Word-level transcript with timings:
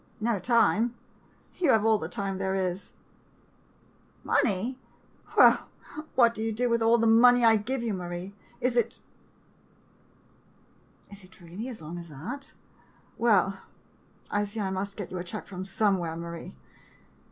No 0.19 0.39
time? 0.39 0.95
You 1.59 1.69
have 1.69 1.85
all 1.85 1.99
the 1.99 2.09
time 2.09 2.39
there 2.39 2.55
is. 2.55 2.93
Money? 4.23 4.79
Why, 5.35 5.59
what 6.15 6.33
do 6.33 6.41
you 6.41 6.51
do 6.51 6.71
with 6.71 6.81
all 6.81 6.97
the 6.97 7.05
money 7.05 7.45
I 7.45 7.55
give 7.57 7.83
you, 7.83 7.93
Marie? 7.93 8.33
Is 8.59 8.75
it— 8.75 8.97
is 11.11 11.23
it 11.23 11.39
really 11.39 11.67
as 11.69 11.83
long 11.83 11.99
as 11.99 12.09
that? 12.09 12.53
Well, 13.19 13.61
I 14.31 14.45
see 14.45 14.59
I 14.59 14.71
must 14.71 14.97
get 14.97 15.11
you 15.11 15.19
a 15.19 15.23
check 15.23 15.45
from 15.45 15.65
somewhere, 15.65 16.15
Marie. 16.15 16.57